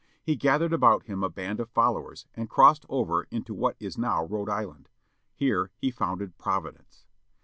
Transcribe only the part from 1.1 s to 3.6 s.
a band of followers, and crossed over into